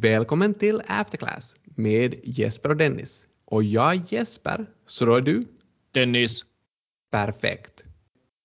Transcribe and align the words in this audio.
Välkommen 0.00 0.54
till 0.54 0.82
Afterclass 0.86 1.56
med 1.64 2.14
Jesper 2.24 2.68
och 2.68 2.76
Dennis. 2.76 3.26
Och 3.44 3.62
jag 3.62 3.94
är 3.94 4.02
Jesper, 4.08 4.66
så 4.86 5.04
då 5.04 5.14
är 5.14 5.20
du? 5.20 5.44
Dennis. 5.92 6.44
Perfekt. 7.10 7.84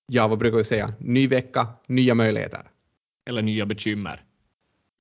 Ja, 0.08 0.28
vad 0.28 0.40
brukar 0.40 0.58
vi 0.58 0.64
säga? 0.64 0.94
Ny 1.00 1.28
vecka, 1.28 1.68
nya 1.88 2.16
möjligheter. 2.16 2.72
Eller 3.28 3.42
nya 3.42 3.66
bekymmer. 3.66 4.24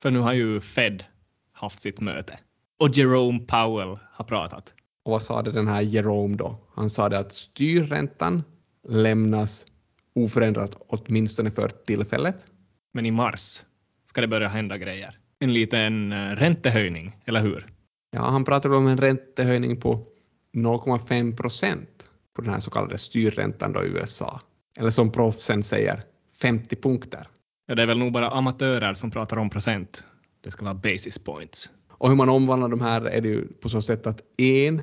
För 0.02 0.10
nu 0.10 0.18
har 0.18 0.32
ju 0.32 0.60
Fed 0.60 1.04
haft 1.52 1.80
sitt 1.80 2.00
möte. 2.00 2.38
Och 2.78 2.88
Jerome 2.88 3.38
Powell 3.38 3.98
har 4.12 4.24
pratat. 4.24 4.74
Och 5.02 5.12
vad 5.12 5.22
sa 5.22 5.42
det 5.42 5.52
den 5.52 5.68
här 5.68 5.80
Jerome 5.80 6.36
då? 6.36 6.58
Han 6.74 6.90
sa 6.90 7.08
det 7.08 7.18
att 7.18 7.32
styrräntan 7.32 8.42
lämnas 8.88 9.66
oförändrat 10.14 10.76
åtminstone 10.88 11.50
för 11.50 11.68
tillfället. 11.68 12.46
Men 12.92 13.06
i 13.06 13.10
mars 13.10 13.62
ska 14.04 14.20
det 14.20 14.28
börja 14.28 14.48
hända 14.48 14.78
grejer. 14.78 15.21
En 15.42 15.52
liten 15.52 16.12
eh, 16.12 16.16
räntehöjning, 16.16 17.16
eller 17.24 17.40
hur? 17.40 17.66
Ja, 18.10 18.22
han 18.22 18.44
pratade 18.44 18.76
om 18.76 18.86
en 18.86 18.98
räntehöjning 18.98 19.80
på 19.80 20.06
0,5 20.54 21.36
procent 21.36 22.08
på 22.34 22.42
den 22.42 22.52
här 22.52 22.60
så 22.60 22.70
kallade 22.70 22.98
styrräntan 22.98 23.72
då 23.72 23.84
i 23.84 23.88
USA. 23.88 24.40
Eller 24.78 24.90
som 24.90 25.12
proffsen 25.12 25.62
säger, 25.62 26.02
50 26.42 26.76
punkter. 26.76 27.26
Ja, 27.66 27.74
det 27.74 27.82
är 27.82 27.86
väl 27.86 27.98
nog 27.98 28.12
bara 28.12 28.30
amatörer 28.30 28.94
som 28.94 29.10
pratar 29.10 29.36
om 29.36 29.50
procent. 29.50 30.06
Det 30.40 30.50
ska 30.50 30.64
vara 30.64 30.74
basis 30.74 31.18
points. 31.18 31.70
Och 31.88 32.08
hur 32.08 32.16
man 32.16 32.28
omvandlar 32.28 32.68
de 32.68 32.80
här 32.80 33.02
är 33.02 33.20
det 33.20 33.28
ju 33.28 33.48
på 33.48 33.68
så 33.68 33.82
sätt 33.82 34.06
att 34.06 34.40
en 34.40 34.82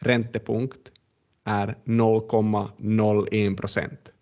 räntepunkt 0.00 0.92
är 1.44 1.76
0,01 1.84 3.56
procent. 3.56 4.12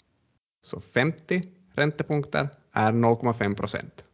Så 0.62 0.80
50 0.80 1.42
räntepunkter 1.74 2.48
är 2.72 2.92
0,5 2.92 3.54
procent. 3.54 4.04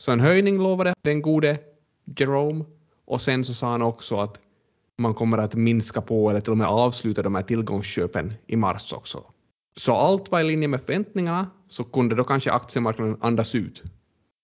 Så 0.00 0.12
en 0.12 0.20
höjning 0.20 0.58
lovade 0.58 0.94
den 1.02 1.22
gode 1.22 1.58
Jerome 2.18 2.64
och 3.04 3.20
sen 3.20 3.44
så 3.44 3.54
sa 3.54 3.70
han 3.70 3.82
också 3.82 4.20
att 4.20 4.40
man 4.98 5.14
kommer 5.14 5.38
att 5.38 5.54
minska 5.54 6.00
på 6.00 6.30
eller 6.30 6.40
till 6.40 6.50
och 6.50 6.58
med 6.58 6.66
avsluta 6.66 7.22
de 7.22 7.34
här 7.34 7.42
tillgångsköpen 7.42 8.34
i 8.46 8.56
mars 8.56 8.92
också. 8.92 9.24
Så 9.76 9.94
allt 9.94 10.30
var 10.30 10.40
i 10.40 10.44
linje 10.44 10.68
med 10.68 10.80
förväntningarna 10.80 11.50
så 11.68 11.84
kunde 11.84 12.14
då 12.14 12.24
kanske 12.24 12.52
aktiemarknaden 12.52 13.16
andas 13.20 13.54
ut. 13.54 13.82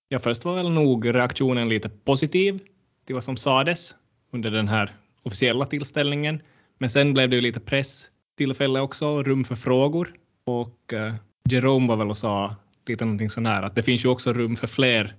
Ja, 0.08 0.18
först 0.18 0.44
var 0.44 0.54
väl 0.54 0.72
nog 0.72 1.14
reaktionen 1.14 1.68
lite 1.68 1.88
positiv 1.88 2.60
till 3.06 3.14
vad 3.14 3.24
som 3.24 3.36
sades 3.36 3.94
under 4.32 4.50
den 4.50 4.68
här 4.68 4.96
officiella 5.22 5.66
tillställningen. 5.66 6.42
Men 6.78 6.90
sen 6.90 7.12
blev 7.12 7.30
det 7.30 7.36
ju 7.36 7.42
lite 7.42 7.60
presstillfälle 7.60 8.80
också, 8.80 9.22
rum 9.22 9.44
för 9.44 9.56
frågor. 9.56 10.14
Och 10.44 10.92
eh, 10.92 11.14
Jerome 11.50 11.88
var 11.88 11.96
väl 11.96 12.10
och 12.10 12.18
sa 12.18 12.56
lite 12.86 13.04
någonting 13.04 13.30
sån 13.30 13.46
här 13.46 13.62
att 13.62 13.74
det 13.74 13.82
finns 13.82 14.04
ju 14.04 14.08
också 14.08 14.32
rum 14.32 14.56
för 14.56 14.66
fler 14.66 15.16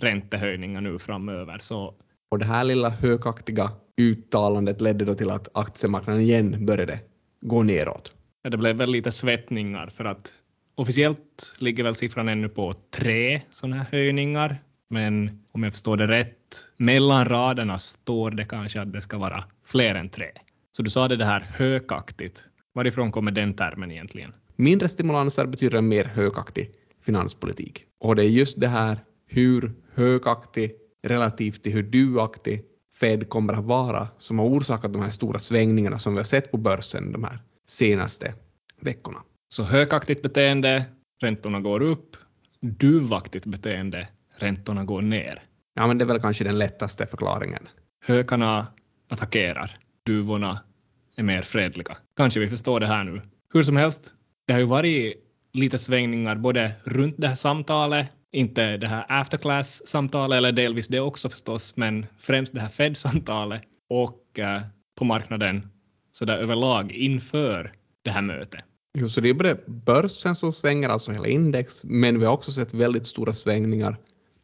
räntehöjningar 0.00 0.80
nu 0.80 0.98
framöver. 0.98 1.58
Så... 1.58 1.94
Och 2.30 2.38
det 2.38 2.44
här 2.44 2.64
lilla 2.64 2.90
hökaktiga 2.90 3.72
uttalandet 4.00 4.80
ledde 4.80 5.04
då 5.04 5.14
till 5.14 5.30
att 5.30 5.48
aktiemarknaden 5.54 6.22
igen 6.22 6.66
började 6.66 6.98
gå 7.40 7.62
neråt. 7.62 8.12
Ja, 8.42 8.50
det 8.50 8.56
blev 8.56 8.76
väl 8.76 8.90
lite 8.90 9.12
svettningar 9.12 9.86
för 9.86 10.04
att 10.04 10.34
officiellt 10.74 11.54
ligger 11.58 11.84
väl 11.84 11.94
siffran 11.94 12.28
ännu 12.28 12.48
på 12.48 12.74
tre 12.90 13.42
sådana 13.50 13.76
här 13.76 13.86
höjningar. 13.92 14.58
Men 14.90 15.44
om 15.52 15.62
jag 15.62 15.72
förstår 15.72 15.96
det 15.96 16.06
rätt, 16.06 16.36
mellan 16.76 17.24
raderna 17.24 17.78
står 17.78 18.30
det 18.30 18.44
kanske 18.44 18.80
att 18.80 18.92
det 18.92 19.00
ska 19.00 19.18
vara 19.18 19.44
fler 19.64 19.94
än 19.94 20.08
tre. 20.08 20.26
Så 20.72 20.82
du 20.82 20.90
sa 20.90 21.08
det, 21.08 21.16
det 21.16 21.24
här 21.24 21.40
hökaktigt. 21.40 22.44
Varifrån 22.74 23.12
kommer 23.12 23.30
den 23.30 23.54
termen 23.54 23.90
egentligen? 23.90 24.32
Mindre 24.56 24.88
stimulanser 24.88 25.46
betyder 25.46 25.78
en 25.78 25.88
mer 25.88 26.04
hökaktig 26.04 26.70
finanspolitik. 27.02 27.84
Och 28.00 28.16
det 28.16 28.24
är 28.24 28.28
just 28.28 28.60
det 28.60 28.68
här 28.68 28.98
hur 29.30 29.72
högaktig 29.94 30.72
relativt 31.02 31.62
till 31.62 31.72
hur 31.72 31.82
duaktig 31.82 32.64
Fed 33.00 33.28
kommer 33.28 33.52
att 33.52 33.64
vara 33.64 34.08
som 34.18 34.38
har 34.38 34.46
orsakat 34.46 34.92
de 34.92 35.02
här 35.02 35.10
stora 35.10 35.38
svängningarna 35.38 35.98
som 35.98 36.12
vi 36.12 36.18
har 36.18 36.24
sett 36.24 36.50
på 36.50 36.56
börsen 36.56 37.12
de 37.12 37.24
här 37.24 37.38
senaste 37.68 38.34
veckorna. 38.80 39.18
Så 39.48 39.62
högaktigt 39.62 40.22
beteende, 40.22 40.84
räntorna 41.22 41.60
går 41.60 41.82
upp. 41.82 42.16
Duvaktigt 42.60 43.46
beteende, 43.46 44.08
räntorna 44.36 44.84
går 44.84 45.02
ner. 45.02 45.42
Ja, 45.74 45.86
men 45.86 45.98
det 45.98 46.04
är 46.04 46.06
väl 46.06 46.20
kanske 46.20 46.44
den 46.44 46.58
lättaste 46.58 47.06
förklaringen. 47.06 47.68
Hökarna 48.04 48.66
attackerar, 49.08 49.78
duvorna 50.06 50.60
är 51.16 51.22
mer 51.22 51.42
fredliga. 51.42 51.96
Kanske 52.16 52.40
vi 52.40 52.48
förstår 52.48 52.80
det 52.80 52.86
här 52.86 53.04
nu. 53.04 53.22
Hur 53.52 53.62
som 53.62 53.76
helst, 53.76 54.14
det 54.46 54.52
har 54.52 54.60
ju 54.60 54.66
varit 54.66 55.14
lite 55.52 55.78
svängningar 55.78 56.36
både 56.36 56.72
runt 56.84 57.14
det 57.18 57.28
här 57.28 57.34
samtalet, 57.34 58.06
inte 58.32 58.76
det 58.76 58.86
här 58.86 59.06
afterclass-samtalet, 59.08 60.36
eller 60.36 60.52
delvis 60.52 60.88
det 60.88 61.00
också 61.00 61.28
förstås, 61.28 61.76
men 61.76 62.06
främst 62.18 62.54
det 62.54 62.60
här 62.60 62.68
Fed-samtalet 62.68 63.62
och 63.90 64.38
eh, 64.38 64.62
på 64.98 65.04
marknaden 65.04 65.70
så 66.12 66.24
där 66.24 66.38
överlag 66.38 66.92
inför 66.92 67.72
det 68.02 68.10
här 68.10 68.22
mötet. 68.22 68.60
Jo, 68.98 69.08
så 69.08 69.20
det 69.20 69.30
är 69.30 69.34
både 69.34 69.60
börsen 69.66 70.34
som 70.34 70.52
svänger, 70.52 70.88
alltså 70.88 71.12
hela 71.12 71.28
index, 71.28 71.84
men 71.84 72.18
vi 72.18 72.24
har 72.24 72.32
också 72.32 72.52
sett 72.52 72.74
väldigt 72.74 73.06
stora 73.06 73.32
svängningar 73.32 73.96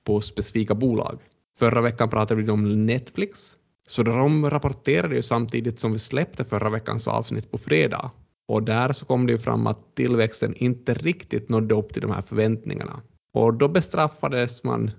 på 0.05 0.21
specifika 0.21 0.75
bolag. 0.75 1.19
Förra 1.59 1.81
veckan 1.81 2.11
pratade 2.11 2.43
vi 2.43 2.51
om 2.51 2.87
Netflix, 2.87 3.55
så 3.89 4.03
de 4.03 4.51
rapporterade 4.51 5.17
ju 5.17 5.23
samtidigt 5.23 5.81
som 5.81 5.93
vi 5.93 5.99
släppte 5.99 6.45
förra 6.45 6.71
veckans 6.71 7.09
avsnitt 7.09 7.51
på 7.51 7.59
fredag. 7.59 8.11
Och 8.49 8.63
där 8.63 8.93
så 8.93 9.07
kom 9.07 9.27
det 9.27 9.33
ju 9.33 9.39
fram 9.39 9.67
att 9.67 9.97
tillväxten 9.97 10.55
inte 10.55 10.95
riktigt 10.95 11.49
nådde 11.49 11.75
upp 11.75 11.93
till 11.93 12.03
de 12.03 12.11
här 12.11 12.23
förväntningarna. 12.23 13.03
Och 13.37 13.55
då 13.55 13.69
bestraffades 13.69 14.65
man 14.65 14.91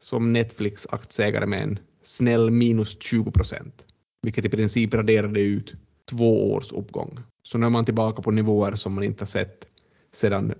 som 0.00 0.32
Netflix-aktieägare 0.36 1.46
med 1.46 1.62
en 1.62 1.78
snäll 2.02 2.50
minus 2.50 2.96
20 3.02 3.30
procent, 3.30 3.84
vilket 4.22 4.44
i 4.44 4.48
princip 4.48 4.94
raderade 4.94 5.40
ut 5.40 5.74
två 6.10 6.52
års 6.52 6.72
uppgång. 6.72 7.18
Så 7.42 7.58
nu 7.58 7.66
är 7.66 7.70
man 7.70 7.84
tillbaka 7.84 8.22
på 8.22 8.30
nivåer 8.30 8.74
som 8.74 8.94
man 8.94 9.04
inte 9.04 9.22
har 9.22 9.26
sett 9.26 9.66
sedan 10.12 10.54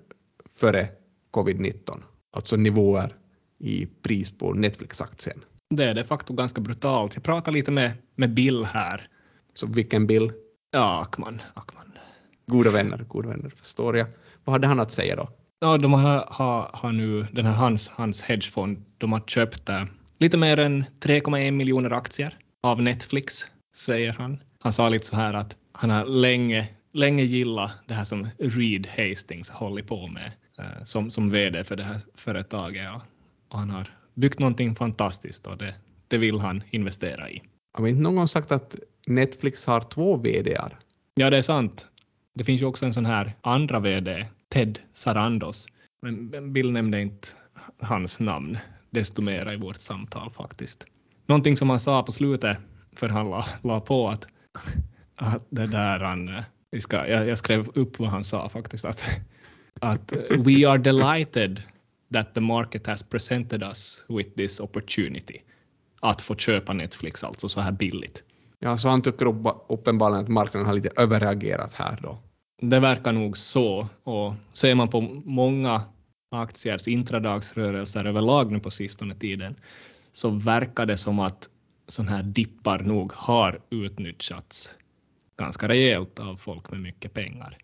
före 0.50 0.88
covid-19, 1.32 2.02
alltså 2.32 2.56
nivåer 2.56 3.16
i 3.58 3.86
pris 3.86 4.38
på 4.38 4.52
Netflix-aktien. 4.54 5.44
Det 5.70 5.84
är 5.84 5.94
de 5.94 6.04
facto 6.04 6.34
ganska 6.34 6.60
brutalt. 6.60 7.14
Jag 7.14 7.24
pratade 7.24 7.56
lite 7.56 7.70
med, 7.70 7.92
med 8.14 8.34
Bill 8.34 8.64
här. 8.64 9.08
Så 9.54 9.66
vilken 9.66 10.06
Bill? 10.06 10.32
Ja, 10.70 11.02
Ackman. 11.02 11.42
Ackman. 11.54 11.92
Goda 12.46 12.70
vänner, 12.70 13.04
goda 13.08 13.28
vänner, 13.28 13.50
förstår 13.50 13.96
jag. 13.96 14.06
Vad 14.44 14.52
hade 14.52 14.66
han 14.66 14.80
att 14.80 14.92
säga 14.92 15.16
då? 15.16 15.28
Ja, 15.60 15.78
de 15.78 15.92
har, 15.92 16.24
har, 16.28 16.70
har 16.72 16.92
nu, 16.92 17.26
den 17.32 17.46
här 17.46 17.52
hans, 17.52 17.88
hans 17.88 18.22
hedgefond, 18.22 18.84
de 18.98 19.12
har 19.12 19.20
köpt 19.20 19.68
äh, 19.68 19.84
lite 20.18 20.36
mer 20.36 20.58
än 20.58 20.84
3,1 21.00 21.50
miljoner 21.50 21.90
aktier 21.90 22.38
av 22.62 22.82
Netflix, 22.82 23.50
säger 23.74 24.12
han. 24.12 24.40
Han 24.60 24.72
sa 24.72 24.88
lite 24.88 25.06
så 25.06 25.16
här 25.16 25.34
att 25.34 25.56
han 25.72 25.90
har 25.90 26.04
länge, 26.04 26.68
länge 26.92 27.22
gillat 27.22 27.72
det 27.86 27.94
här 27.94 28.04
som 28.04 28.28
Reed 28.38 28.86
Hastings 28.86 29.50
håller 29.50 29.82
på 29.82 30.06
med 30.06 30.32
äh, 30.58 30.84
som, 30.84 31.10
som 31.10 31.30
vd 31.30 31.64
för 31.64 31.76
det 31.76 31.84
här 31.84 32.00
företaget. 32.14 32.84
Ja. 32.84 33.02
Och 33.48 33.58
han 33.58 33.70
har 33.70 33.88
byggt 34.14 34.38
någonting 34.38 34.74
fantastiskt 34.74 35.46
och 35.46 35.58
det, 35.58 35.74
det 36.08 36.18
vill 36.18 36.40
han 36.40 36.62
investera 36.70 37.30
i. 37.30 37.42
Har 37.78 37.86
inte 37.86 38.02
någon 38.02 38.28
sagt 38.28 38.52
att 38.52 38.76
Netflix 39.06 39.66
har 39.66 39.80
två 39.80 40.16
vdar? 40.16 40.78
Ja, 41.14 41.30
det 41.30 41.36
är 41.36 41.42
sant. 41.42 41.88
Det 42.34 42.44
finns 42.44 42.62
ju 42.62 42.66
också 42.66 42.86
en 42.86 42.94
sån 42.94 43.06
här 43.06 43.32
andra 43.40 43.80
vd, 43.80 44.26
Ted 44.56 44.78
Sarandos. 44.92 45.68
Men 46.02 46.52
Bill 46.52 46.72
nämnde 46.72 47.00
inte 47.00 47.28
hans 47.80 48.20
namn 48.20 48.58
desto 48.90 49.22
mera 49.22 49.54
i 49.54 49.56
vårt 49.56 49.76
samtal 49.76 50.30
faktiskt. 50.30 50.86
Någonting 51.26 51.56
som 51.56 51.70
han 51.70 51.80
sa 51.80 52.02
på 52.02 52.12
slutet, 52.12 52.58
för 52.92 53.08
han 53.08 53.30
la, 53.30 53.46
la 53.62 53.80
på 53.80 54.08
att, 54.08 54.26
att 55.16 55.46
det 55.50 55.66
där 55.66 56.00
han, 56.00 56.28
eh, 56.28 56.44
vi 56.70 56.80
ska, 56.80 57.08
jag, 57.08 57.28
jag 57.28 57.38
skrev 57.38 57.68
upp 57.74 57.98
vad 57.98 58.08
han 58.08 58.24
sa 58.24 58.48
faktiskt, 58.48 58.84
att, 58.84 59.04
att 59.80 60.12
eh, 60.12 60.42
we 60.42 60.68
are 60.68 60.78
delighted 60.78 61.62
that 62.12 62.34
the 62.34 62.40
market 62.40 62.86
has 62.86 63.02
presented 63.02 63.62
us 63.62 64.04
with 64.08 64.30
this 64.30 64.60
opportunity. 64.60 65.40
Att 66.00 66.20
få 66.20 66.34
köpa 66.34 66.72
Netflix 66.72 67.24
alltså 67.24 67.48
så 67.48 67.60
här 67.60 67.72
billigt. 67.72 68.22
Ja, 68.58 68.78
så 68.78 68.88
han 68.88 69.02
tycker 69.02 69.26
uppenbarligen 69.68 70.22
att 70.22 70.28
marknaden 70.28 70.66
har 70.66 70.74
lite 70.74 71.02
överreagerat 71.02 71.74
här 71.74 71.98
då. 72.02 72.18
Det 72.62 72.80
verkar 72.80 73.12
nog 73.12 73.38
så. 73.38 73.88
Och 74.02 74.34
ser 74.52 74.74
man 74.74 74.88
på 74.88 75.00
många 75.24 75.82
aktiers 76.30 76.88
intradagsrörelser 76.88 78.04
överlag 78.04 78.52
nu 78.52 78.60
på 78.60 78.70
sistone 78.70 79.14
tiden 79.14 79.56
så 80.12 80.30
verkar 80.30 80.86
det 80.86 80.96
som 80.96 81.18
att 81.18 81.50
sådana 81.88 82.16
här 82.16 82.22
dippar 82.22 82.78
nog 82.78 83.12
har 83.12 83.60
utnyttjats 83.70 84.74
ganska 85.38 85.68
rejält 85.68 86.18
av 86.18 86.36
folk 86.36 86.70
med 86.70 86.80
mycket 86.80 87.14
pengar. 87.14 87.58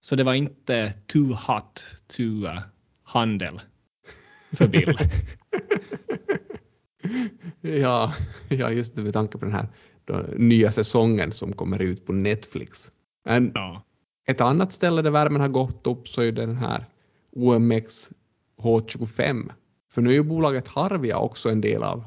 Så 0.00 0.16
det 0.16 0.24
var 0.24 0.34
inte 0.34 0.92
too 1.06 1.34
hot 1.34 1.84
to 2.06 2.22
uh, 2.22 2.60
handel 3.02 3.60
för 4.56 4.68
Bill. 4.68 4.96
ja, 7.80 8.14
ja, 8.48 8.70
just 8.70 8.94
det 8.94 9.02
med 9.02 9.12
tanke 9.12 9.38
på 9.38 9.44
den 9.44 9.54
här 9.54 9.68
då, 10.04 10.24
nya 10.36 10.72
säsongen 10.72 11.32
som 11.32 11.52
kommer 11.52 11.82
ut 11.82 12.06
på 12.06 12.12
Netflix. 12.12 12.90
Men 13.24 13.52
ja. 13.54 13.82
Ett 14.30 14.40
annat 14.40 14.72
ställe 14.72 15.02
där 15.02 15.10
värmen 15.10 15.40
har 15.40 15.48
gått 15.48 15.86
upp 15.86 16.08
så 16.08 16.22
är 16.22 16.32
den 16.32 16.56
här 16.56 16.86
OMX 17.32 18.10
H25. 18.58 19.50
För 19.92 20.02
nu 20.02 20.10
är 20.10 20.14
ju 20.14 20.22
bolaget 20.22 20.68
Harvia 20.68 21.18
också 21.18 21.48
en 21.48 21.60
del 21.60 21.82
av 21.82 22.04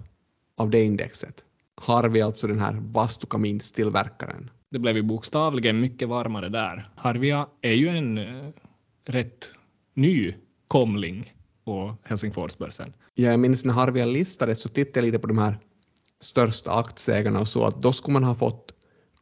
av 0.58 0.70
det 0.70 0.84
indexet. 0.84 1.44
Harvia, 1.76 2.26
alltså 2.26 2.48
den 2.48 2.60
här 2.60 2.74
bastukaminstillverkaren. 2.74 4.50
Det 4.70 4.80
blev 4.80 4.96
ju 4.96 5.04
bokstavligen 5.04 5.80
mycket 5.80 6.10
varmare 6.10 6.50
där. 6.50 6.90
Harvia 6.96 7.48
är 7.62 7.74
ju 7.74 7.88
en 7.88 8.18
eh, 8.18 8.50
rätt 9.06 9.52
ny 9.94 10.34
komling 10.68 11.34
på 11.66 11.96
Helsingforsbörsen. 12.04 12.94
Ja, 13.16 13.32
jag 13.32 13.40
minns 13.40 13.66
när 13.66 13.74
Harvia 13.74 14.06
listades 14.06 14.62
så 14.62 14.70
tittade 14.70 15.00
jag 15.00 15.06
lite 15.06 15.20
på 15.20 15.28
de 15.28 15.38
här 15.38 15.58
största 16.22 16.72
aktieägarna 16.72 17.40
och 17.40 17.48
så 17.48 17.66
att 17.66 17.82
då 17.82 17.94
skulle 17.94 18.14
man 18.14 18.24
ha 18.24 18.36
fått 18.36 18.74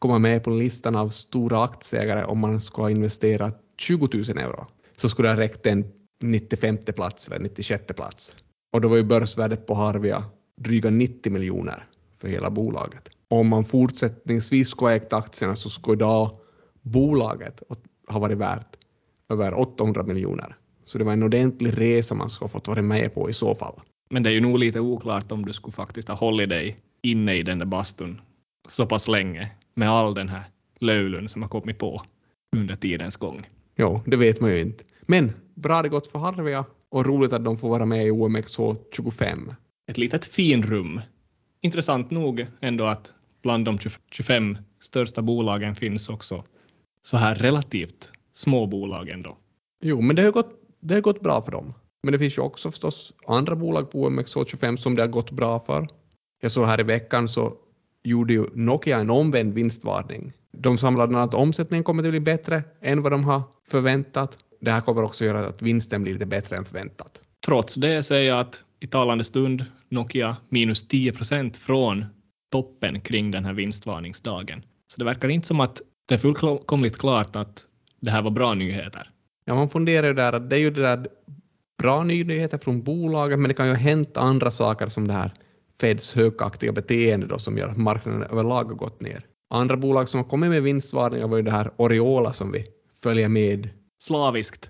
komma 0.02 0.20
med 0.20 0.44
på 0.44 0.50
listan 0.50 0.96
av 0.96 1.10
stora 1.10 1.64
aktieägare 1.64 2.24
om 2.24 2.40
man 2.40 2.62
skulle 2.62 2.84
ha 2.84 2.90
investerat 2.90 3.62
20 3.78 4.10
000 4.14 4.38
euro. 4.38 4.68
Så 4.98 5.10
skulle 5.10 5.28
det 5.28 5.34
ha 5.34 5.42
räckt 5.42 5.66
en 5.66 5.86
95 6.24 6.78
plats 6.78 7.28
eller 7.28 7.40
96 7.40 7.86
plats. 7.96 8.36
Och 8.74 8.82
då 8.82 8.88
var 8.88 8.98
ju 8.98 9.04
börsvärdet 9.04 9.68
på 9.68 9.74
Harvia 9.74 10.24
dryga 10.58 10.90
90 10.90 11.32
miljoner 11.32 11.88
för 12.22 12.28
hela 12.28 12.50
bolaget. 12.50 13.10
Och 13.30 13.40
om 13.40 13.48
man 13.48 13.66
fortsättningsvis 13.66 14.70
skulle 14.70 14.90
ha 14.90 14.96
ägt 14.96 15.14
aktierna 15.14 15.56
så 15.56 15.70
skulle 15.70 15.96
idag 15.96 16.32
bolaget 16.82 17.64
ha 18.08 18.20
varit 18.20 18.38
värt 18.38 18.78
över 19.30 19.60
800 19.60 20.04
miljoner. 20.04 20.56
Så 20.86 20.98
det 20.98 21.04
var 21.04 21.14
en 21.14 21.24
ordentlig 21.24 21.78
resa 21.78 22.16
man 22.16 22.30
skulle 22.30 22.46
ha 22.46 22.52
fått 22.52 22.68
vara 22.68 22.82
med 22.82 23.14
på 23.14 23.30
i 23.30 23.34
så 23.34 23.56
fall. 23.56 23.80
Men 24.10 24.24
det 24.24 24.30
är 24.30 24.34
ju 24.34 24.42
nog 24.42 24.60
lite 24.60 24.80
oklart 24.80 25.32
om 25.32 25.46
du 25.46 25.54
skulle 25.54 25.72
faktiskt 25.72 26.08
ha 26.08 26.16
hållit 26.16 26.50
dig 26.50 26.78
inne 27.04 27.36
i 27.36 27.44
den 27.44 27.60
där 27.60 27.66
bastun 27.66 28.22
så 28.70 28.86
pass 28.86 29.08
länge 29.08 29.52
med 29.74 29.90
all 29.90 30.14
den 30.14 30.30
här 30.30 30.44
löjlen 30.80 31.30
som 31.30 31.42
har 31.42 31.50
kommit 31.50 31.80
på 31.80 32.04
under 32.56 32.76
tidens 32.76 33.18
gång. 33.18 33.50
Jo, 33.76 34.02
det 34.06 34.18
vet 34.18 34.42
man 34.42 34.52
ju 34.52 34.62
inte. 34.62 34.84
Men 35.02 35.32
bra 35.56 35.82
det 35.82 35.90
gått 35.90 36.08
för 36.08 36.20
Harvia 36.20 36.66
och 36.90 37.06
roligt 37.06 37.34
att 37.34 37.46
de 37.46 37.58
får 37.58 37.70
vara 37.70 37.86
med 37.86 38.08
i 38.08 38.12
OMXH25. 38.12 39.56
Ett 39.92 39.98
litet 39.98 40.26
finrum. 40.26 41.02
Intressant 41.62 42.12
nog 42.12 42.46
ändå 42.62 42.86
att 42.86 43.14
bland 43.42 43.66
de 43.66 43.78
25 44.12 44.58
största 44.82 45.22
bolagen 45.22 45.76
finns 45.76 46.10
också 46.10 46.44
så 47.02 47.18
här 47.18 47.36
relativt 47.36 48.12
små 48.34 48.66
bolag 48.66 49.10
ändå. 49.10 49.38
Jo, 49.84 50.02
men 50.02 50.16
det 50.16 50.22
har 50.22 50.32
gått, 50.32 50.52
det 50.80 50.94
har 50.94 51.02
gått 51.02 51.22
bra 51.22 51.42
för 51.42 51.52
dem. 51.52 51.74
Men 52.04 52.12
det 52.12 52.20
finns 52.20 52.38
ju 52.38 52.42
också 52.42 52.72
förstås 52.72 53.14
andra 53.28 53.56
bolag 53.56 53.92
på 53.92 54.10
OMXH25 54.10 54.76
som 54.76 54.96
det 54.96 55.02
har 55.02 55.08
gått 55.10 55.32
bra 55.32 55.60
för. 55.60 55.88
Jag 56.42 56.52
såg 56.52 56.66
här 56.66 56.80
i 56.80 56.84
veckan 56.84 57.28
så 57.28 57.54
gjorde 58.04 58.34
ju 58.34 58.46
Nokia 58.54 59.00
en 59.00 59.10
omvänd 59.10 59.54
vinstvarning. 59.54 60.34
De 60.52 60.78
samlade 60.78 61.18
annat 61.18 61.34
omsättningen 61.34 61.84
kommer 61.84 62.04
att 62.04 62.10
bli 62.10 62.20
bättre 62.20 62.64
än 62.82 63.02
vad 63.02 63.12
de 63.12 63.24
har 63.24 63.42
förväntat. 63.68 64.38
Det 64.62 64.72
här 64.72 64.82
kommer 64.82 65.04
också 65.04 65.26
göra 65.26 65.48
att 65.48 65.62
vinsten 65.62 66.04
blir 66.04 66.14
lite 66.14 66.26
bättre 66.26 66.58
än 66.58 66.66
förväntat. 66.66 67.22
Trots 67.46 67.76
det 67.76 68.04
säger 68.04 68.30
jag 68.30 68.40
att 68.40 68.64
i 68.80 68.88
talande 68.88 69.24
stund 69.24 69.66
Nokia 69.90 70.38
minus 70.50 70.88
10 70.88 71.14
procent 71.14 71.58
från 71.58 72.06
toppen 72.52 73.02
kring 73.02 73.32
den 73.32 73.46
här 73.46 73.54
vinstvarningsdagen. 73.54 74.64
Så 74.88 75.00
det 75.00 75.06
verkar 75.06 75.30
inte 75.30 75.48
som 75.48 75.60
att 75.60 75.82
det 76.08 76.14
är 76.14 76.18
fullkomligt 76.18 76.98
klart 76.98 77.36
att 77.36 77.66
det 78.00 78.12
här 78.12 78.22
var 78.22 78.32
bra 78.32 78.54
nyheter. 78.54 79.10
Ja, 79.46 79.56
man 79.56 79.70
funderar 79.70 80.08
ju 80.08 80.14
där 80.14 80.34
att 80.34 80.50
det 80.50 80.56
är 80.56 80.60
ju 80.60 80.72
det 80.72 80.82
där 80.82 81.08
bra 81.82 82.04
nyheter 82.04 82.58
från 82.58 82.84
bolaget, 82.84 83.40
men 83.40 83.48
det 83.48 83.54
kan 83.54 83.66
ju 83.66 83.72
ha 83.72 83.80
hänt 83.80 84.18
andra 84.18 84.52
saker 84.52 84.88
som 84.88 85.08
det 85.08 85.14
här 85.14 85.32
Feds 85.82 86.14
högaktiga 86.14 86.72
beteende 86.72 87.28
då, 87.28 87.40
som 87.40 87.58
gör 87.58 87.70
att 87.70 87.78
marknaden 87.78 88.24
överlag 88.24 88.64
har 88.64 88.76
gått 88.76 89.02
ner. 89.02 89.26
Andra 89.50 89.78
bolag 89.78 90.10
som 90.10 90.18
har 90.18 90.30
kommit 90.30 90.50
med 90.50 90.64
vinstvarningar 90.64 91.28
var 91.28 91.38
ju 91.38 91.44
det 91.44 91.52
här 91.52 91.72
Oriola 91.78 92.34
som 92.34 92.52
vi 92.52 92.66
följer 93.04 93.30
med. 93.30 93.70
Slaviskt. 94.02 94.70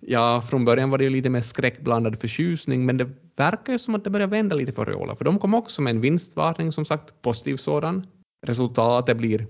Ja, 0.00 0.42
från 0.50 0.64
början 0.64 0.90
var 0.90 0.98
det 0.98 1.04
ju 1.04 1.10
lite 1.10 1.30
mer 1.30 1.40
skräckblandad 1.40 2.20
förtjusning, 2.20 2.86
men 2.86 2.96
det 2.96 3.10
verkar 3.36 3.72
ju 3.72 3.78
som 3.78 3.94
att 3.94 4.04
det 4.04 4.10
börjar 4.10 4.26
vända 4.26 4.56
lite 4.56 4.72
för 4.72 4.82
Oriola, 4.82 5.16
för 5.16 5.24
de 5.24 5.38
kom 5.38 5.54
också 5.54 5.82
med 5.82 5.90
en 5.90 6.00
vinstvarning, 6.00 6.72
som 6.72 6.84
sagt, 6.84 7.22
positiv 7.22 7.56
sådan. 7.56 8.06
Resultatet 8.46 9.16
blir 9.16 9.46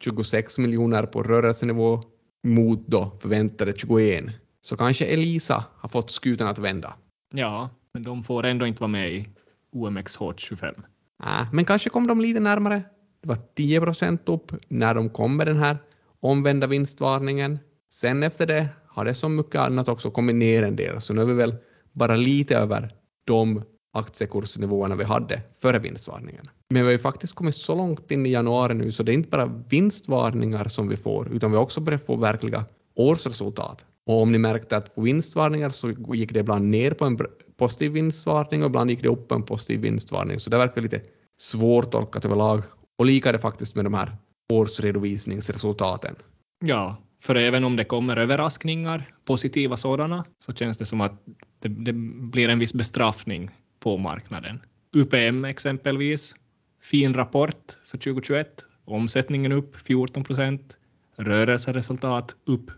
26 0.00 0.58
miljoner 0.58 1.02
på 1.02 1.22
rörelsenivå 1.22 2.02
mot 2.46 2.86
då 2.86 3.18
förväntade 3.20 3.72
21. 3.76 4.24
Så 4.60 4.76
kanske 4.76 5.04
Elisa 5.04 5.64
har 5.76 5.88
fått 5.88 6.10
skutan 6.10 6.48
att 6.48 6.58
vända. 6.58 6.94
Ja, 7.34 7.70
men 7.94 8.02
de 8.02 8.24
får 8.24 8.46
ändå 8.46 8.66
inte 8.66 8.80
vara 8.80 8.90
med 8.90 9.12
i 9.12 9.28
OMXH25. 9.76 10.64
Äh, 10.64 10.72
ah, 11.18 11.46
men 11.52 11.64
kanske 11.64 11.90
kom 11.90 12.06
de 12.06 12.20
lite 12.20 12.40
närmare. 12.40 12.82
Det 13.22 13.28
var 13.28 13.38
10 13.54 13.80
procent 13.80 14.28
upp 14.28 14.52
när 14.68 14.94
de 14.94 15.10
kom 15.10 15.36
med 15.36 15.46
den 15.46 15.56
här 15.56 15.78
omvända 16.20 16.66
vinstvarningen. 16.66 17.58
Sen 17.90 18.22
efter 18.22 18.46
det 18.46 18.68
har 18.88 19.04
det 19.04 19.14
som 19.14 19.36
mycket 19.36 19.60
annat 19.60 19.88
också 19.88 20.10
kommit 20.10 20.36
ner 20.36 20.62
en 20.62 20.76
del, 20.76 21.00
så 21.00 21.14
nu 21.14 21.20
är 21.22 21.26
vi 21.26 21.34
väl 21.34 21.54
bara 21.92 22.16
lite 22.16 22.56
över 22.56 22.94
de 23.24 23.62
aktiekursnivåerna 23.92 24.96
vi 24.96 25.04
hade 25.04 25.42
före 25.54 25.78
vinstvarningen. 25.78 26.48
Men 26.70 26.82
vi 26.82 26.86
har 26.86 26.92
ju 26.92 26.98
faktiskt 26.98 27.34
kommit 27.34 27.56
så 27.56 27.74
långt 27.74 28.10
in 28.10 28.26
i 28.26 28.30
januari 28.30 28.74
nu 28.74 28.92
så 28.92 29.02
det 29.02 29.12
är 29.12 29.14
inte 29.14 29.28
bara 29.28 29.64
vinstvarningar 29.68 30.68
som 30.68 30.88
vi 30.88 30.96
får, 30.96 31.32
utan 31.32 31.50
vi 31.50 31.56
har 31.56 31.64
också 31.64 31.80
börjat 31.80 32.06
få 32.06 32.16
verkliga 32.16 32.64
årsresultat. 32.96 33.84
Och 34.06 34.22
om 34.22 34.32
ni 34.32 34.38
märkte 34.38 34.76
att 34.76 34.94
på 34.94 35.00
vinstvarningar 35.00 35.70
så 35.70 35.94
gick 36.14 36.32
det 36.32 36.40
ibland 36.40 36.70
ner 36.70 36.90
på 36.90 37.04
en 37.04 37.16
positiv 37.56 37.92
vinstvarning 37.92 38.62
och 38.62 38.68
ibland 38.68 38.90
gick 38.90 39.02
det 39.02 39.08
upp 39.08 39.32
en 39.32 39.42
positiv 39.42 39.80
vinstvarning, 39.80 40.40
så 40.40 40.50
det 40.50 40.58
verkar 40.58 40.82
lite 40.82 41.00
svårtolkat 41.38 42.24
överlag. 42.24 42.62
Och 42.98 43.06
lika 43.06 43.28
är 43.28 43.32
det 43.32 43.38
faktiskt 43.38 43.74
med 43.74 43.84
de 43.84 43.94
här 43.94 44.16
årsredovisningsresultaten. 44.52 46.14
Ja, 46.64 46.96
för 47.22 47.34
även 47.34 47.64
om 47.64 47.76
det 47.76 47.84
kommer 47.84 48.16
överraskningar, 48.16 49.10
positiva 49.24 49.76
sådana, 49.76 50.24
så 50.38 50.52
känns 50.52 50.78
det 50.78 50.84
som 50.84 51.00
att 51.00 51.22
det, 51.60 51.68
det 51.68 51.92
blir 52.32 52.48
en 52.48 52.58
viss 52.58 52.74
bestraffning 52.74 53.50
på 53.80 53.96
marknaden. 53.96 54.60
UPM 54.96 55.44
exempelvis, 55.44 56.34
fin 56.82 57.14
rapport 57.14 57.78
för 57.84 57.98
2021, 57.98 58.66
omsättningen 58.84 59.52
upp 59.52 59.76
14 59.76 60.24
procent, 60.24 60.78
rörelseresultat 61.16 62.36
upp 62.46 62.70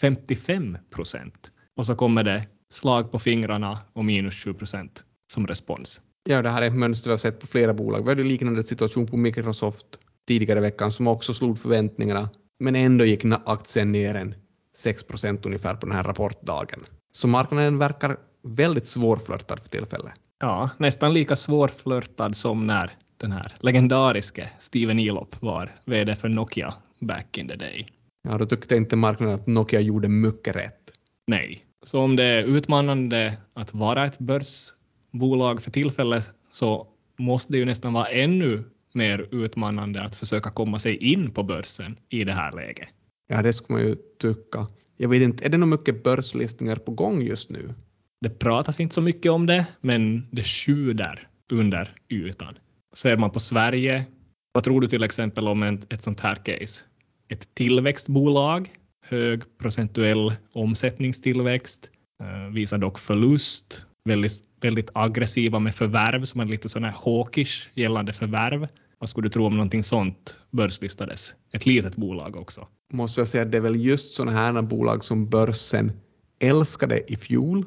55 0.00 0.78
procent. 0.90 1.52
Och 1.76 1.86
så 1.86 1.94
kommer 1.94 2.22
det 2.22 2.46
slag 2.74 3.12
på 3.12 3.18
fingrarna 3.18 3.78
och 3.92 4.04
minus 4.04 4.44
7 4.44 4.54
procent 4.54 5.04
som 5.32 5.46
respons. 5.46 6.00
Ja, 6.28 6.42
det 6.42 6.50
här 6.50 6.62
är 6.62 6.66
ett 6.66 6.74
mönster 6.74 7.10
vi 7.10 7.12
har 7.12 7.18
sett 7.18 7.40
på 7.40 7.46
flera 7.46 7.74
bolag. 7.74 8.02
Vi 8.02 8.08
hade 8.08 8.24
liknande 8.24 8.62
situation 8.62 9.06
på 9.06 9.16
Microsoft 9.16 9.86
tidigare 10.28 10.58
i 10.58 10.62
veckan 10.62 10.92
som 10.92 11.06
också 11.06 11.34
slog 11.34 11.58
förväntningarna, 11.58 12.30
men 12.58 12.76
ändå 12.76 13.04
gick 13.04 13.24
aktien 13.46 13.92
ner 13.92 14.14
en 14.14 14.34
6 14.76 15.04
procent 15.04 15.46
ungefär 15.46 15.74
på 15.74 15.86
den 15.86 15.96
här 15.96 16.04
rapportdagen. 16.04 16.80
Så 17.12 17.28
marknaden 17.28 17.78
verkar 17.78 18.16
väldigt 18.42 18.86
svårflörtad 18.86 19.60
för 19.60 19.68
tillfället. 19.68 20.12
Ja, 20.40 20.70
nästan 20.78 21.12
lika 21.14 21.36
svårflörtad 21.36 22.36
som 22.36 22.66
när 22.66 22.92
den 23.16 23.32
här 23.32 23.52
legendariske 23.60 24.50
Steven 24.58 24.98
Elop 24.98 25.42
var 25.42 25.76
VD 25.84 26.16
för 26.16 26.28
Nokia 26.28 26.74
back 27.00 27.38
in 27.38 27.48
the 27.48 27.56
day. 27.56 27.88
Ja, 28.28 28.38
då 28.38 28.46
tyckte 28.46 28.76
inte 28.76 28.96
marknaden 28.96 29.34
att 29.34 29.46
Nokia 29.46 29.80
gjorde 29.80 30.08
mycket 30.08 30.56
rätt. 30.56 30.90
Nej, 31.26 31.64
så 31.84 32.00
om 32.00 32.16
det 32.16 32.24
är 32.24 32.44
utmanande 32.44 33.36
att 33.54 33.74
vara 33.74 34.06
ett 34.06 34.18
börsbolag 34.18 35.62
för 35.62 35.70
tillfället 35.70 36.30
så 36.52 36.86
måste 37.18 37.52
det 37.52 37.58
ju 37.58 37.64
nästan 37.64 37.92
vara 37.92 38.06
ännu 38.06 38.64
mer 38.92 39.28
utmanande 39.30 40.02
att 40.02 40.16
försöka 40.16 40.50
komma 40.50 40.78
sig 40.78 40.96
in 40.96 41.30
på 41.30 41.42
börsen 41.42 41.96
i 42.08 42.24
det 42.24 42.32
här 42.32 42.52
läget. 42.52 42.88
Ja, 43.28 43.42
det 43.42 43.52
skulle 43.52 43.78
man 43.78 43.88
ju 43.88 43.96
tycka. 44.18 44.66
Jag 44.96 45.08
vet 45.08 45.22
inte, 45.22 45.44
är 45.44 45.48
det 45.48 45.58
nog 45.58 45.68
mycket 45.68 46.02
börslistningar 46.02 46.76
på 46.76 46.92
gång 46.92 47.22
just 47.22 47.50
nu? 47.50 47.74
Det 48.20 48.30
pratas 48.30 48.80
inte 48.80 48.94
så 48.94 49.00
mycket 49.00 49.32
om 49.32 49.46
det, 49.46 49.66
men 49.80 50.26
det 50.30 50.44
sjuder 50.44 51.28
under 51.52 51.94
ytan. 52.08 52.58
Ser 52.94 53.16
man 53.16 53.30
på 53.30 53.40
Sverige, 53.40 54.04
vad 54.52 54.64
tror 54.64 54.80
du 54.80 54.88
till 54.88 55.02
exempel 55.02 55.48
om 55.48 55.62
ett, 55.62 55.92
ett 55.92 56.02
sånt 56.02 56.20
här 56.20 56.34
case? 56.34 56.84
Ett 57.28 57.54
tillväxtbolag, 57.54 58.70
hög 59.08 59.42
procentuell 59.58 60.34
omsättningstillväxt, 60.52 61.90
eh, 62.22 62.52
visar 62.52 62.78
dock 62.78 62.98
förlust, 62.98 63.86
väldigt, 64.04 64.42
väldigt 64.60 64.90
aggressiva 64.94 65.58
med 65.58 65.74
förvärv, 65.74 66.24
som 66.24 66.40
är 66.40 66.44
lite 66.44 66.68
sådana 66.68 66.88
här 66.88 66.98
hawkish 67.04 67.70
gällande 67.74 68.12
förvärv. 68.12 68.68
Vad 68.98 69.08
skulle 69.08 69.28
du 69.28 69.32
tro 69.32 69.46
om 69.46 69.56
någonting 69.56 69.84
sånt 69.84 70.38
börslistades? 70.50 71.34
Ett 71.52 71.66
litet 71.66 71.96
bolag 71.96 72.36
också. 72.36 72.68
Måste 72.92 73.20
jag 73.20 73.28
säga 73.28 73.42
att 73.42 73.52
det 73.52 73.58
är 73.58 73.62
väl 73.62 73.84
just 73.84 74.12
sådana 74.12 74.32
här 74.32 74.62
bolag 74.62 75.04
som 75.04 75.28
börsen 75.28 75.92
älskade 76.40 77.12
i 77.12 77.16
fjol 77.16 77.64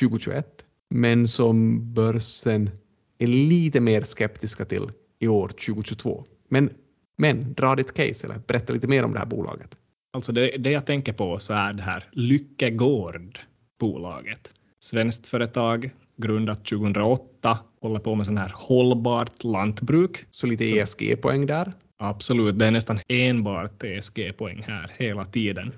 2021, 0.00 0.46
men 0.90 1.28
som 1.28 1.80
börsen 1.94 2.70
är 3.18 3.26
lite 3.26 3.80
mer 3.80 4.02
skeptiska 4.02 4.64
till 4.64 4.90
i 5.18 5.28
år 5.28 5.48
2022. 5.48 6.24
Men, 6.48 6.70
men 7.18 7.54
dra 7.54 7.74
ditt 7.74 7.94
case 7.94 8.26
eller 8.26 8.38
berätta 8.46 8.72
lite 8.72 8.88
mer 8.88 9.04
om 9.04 9.12
det 9.12 9.18
här 9.18 9.26
bolaget. 9.26 9.76
Alltså 10.16 10.32
det, 10.32 10.56
det 10.58 10.70
jag 10.70 10.86
tänker 10.86 11.12
på 11.12 11.38
så 11.38 11.52
är 11.52 11.72
det 11.72 11.82
här 11.82 12.04
Lyckegård 12.12 13.38
bolaget. 13.80 14.54
Svenskt 14.80 15.26
företag, 15.26 15.90
grundat 16.16 16.64
2008, 16.64 17.58
håller 17.80 17.98
på 17.98 18.14
med 18.14 18.26
sån 18.26 18.38
här 18.38 18.52
hållbart 18.54 19.44
lantbruk. 19.44 20.24
Så 20.30 20.46
lite 20.46 20.64
ESG-poäng 20.64 21.46
där? 21.46 21.72
Absolut, 21.96 22.58
det 22.58 22.66
är 22.66 22.70
nästan 22.70 23.00
enbart 23.08 23.82
ESG-poäng 23.84 24.64
här 24.66 24.90
hela 24.96 25.24
tiden. 25.24 25.72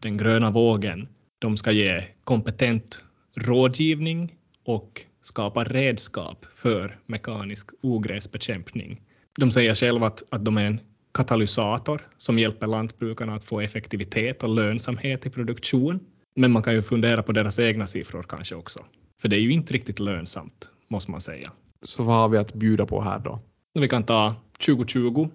Den 0.00 0.16
gröna 0.16 0.50
vågen, 0.50 1.08
de 1.38 1.56
ska 1.56 1.72
ge 1.72 2.04
kompetent 2.24 3.04
rådgivning 3.34 4.34
och 4.64 5.00
skapar 5.20 5.64
redskap 5.64 6.46
för 6.54 6.98
mekanisk 7.06 7.70
ogräsbekämpning. 7.82 9.00
De 9.38 9.50
säger 9.50 9.74
själva 9.74 10.06
att, 10.06 10.22
att 10.30 10.44
de 10.44 10.56
är 10.56 10.64
en 10.64 10.80
katalysator 11.14 12.08
som 12.18 12.38
hjälper 12.38 12.66
lantbrukarna 12.66 13.34
att 13.34 13.44
få 13.44 13.60
effektivitet 13.60 14.42
och 14.42 14.48
lönsamhet 14.48 15.26
i 15.26 15.30
produktion. 15.30 16.00
Men 16.36 16.52
man 16.52 16.62
kan 16.62 16.74
ju 16.74 16.82
fundera 16.82 17.22
på 17.22 17.32
deras 17.32 17.58
egna 17.58 17.86
siffror 17.86 18.22
kanske 18.22 18.54
också. 18.54 18.84
För 19.20 19.28
det 19.28 19.36
är 19.36 19.40
ju 19.40 19.52
inte 19.52 19.74
riktigt 19.74 20.00
lönsamt, 20.00 20.70
måste 20.88 21.10
man 21.10 21.20
säga. 21.20 21.52
Så 21.82 22.02
vad 22.02 22.16
har 22.16 22.28
vi 22.28 22.38
att 22.38 22.54
bjuda 22.54 22.86
på 22.86 23.00
här 23.00 23.18
då? 23.18 23.40
Vi 23.74 23.88
kan 23.88 24.04
ta 24.04 24.34
2020, 24.66 25.28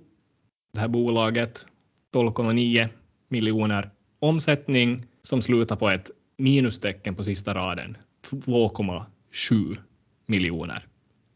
det 0.74 0.80
här 0.80 0.88
bolaget, 0.88 1.66
12,9 2.14 2.88
miljoner 3.28 3.90
omsättning 4.20 5.06
som 5.22 5.42
slutar 5.42 5.76
på 5.76 5.90
ett 5.90 6.12
minustecken 6.38 7.16
på 7.16 7.24
sista 7.24 7.54
raden, 7.54 7.98
2,7 8.32 9.78
miljoner 10.26 10.88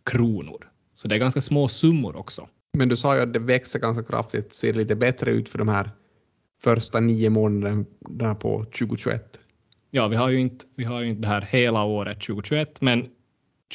kronor. 0.05 0.69
Så 0.95 1.07
det 1.07 1.15
är 1.15 1.19
ganska 1.19 1.41
små 1.41 1.67
summor 1.67 2.15
också. 2.15 2.47
Men 2.77 2.89
du 2.89 2.95
sa 2.95 3.15
ju 3.15 3.21
att 3.21 3.33
det 3.33 3.39
växer 3.39 3.79
ganska 3.79 4.03
kraftigt, 4.03 4.53
ser 4.53 4.73
lite 4.73 4.95
bättre 4.95 5.31
ut 5.31 5.49
för 5.49 5.57
de 5.57 5.67
här 5.67 5.89
första 6.63 6.99
nio 6.99 7.29
månaderna 7.29 8.35
på 8.35 8.63
2021. 8.63 9.39
Ja, 9.91 10.07
vi 10.07 10.15
har 10.15 10.29
ju 10.29 10.39
inte, 10.39 10.65
vi 10.75 10.83
har 10.83 11.01
ju 11.01 11.09
inte 11.09 11.21
det 11.21 11.27
här 11.27 11.41
hela 11.41 11.83
året 11.83 12.21
2021, 12.21 12.81
men 12.81 13.07